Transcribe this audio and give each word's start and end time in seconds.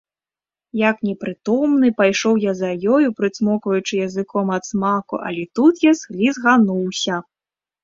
Як 0.89 0.95
непрытомны, 1.07 1.91
пайшоў 1.99 2.33
я 2.45 2.51
за 2.61 2.71
ёю, 2.95 3.07
прыцмокваючы 3.21 3.93
языком 4.07 4.47
ад 4.57 4.63
смаку, 4.71 5.15
але 5.29 5.43
тут 5.61 5.85
я 5.89 5.93
слізгануўся. 6.03 7.25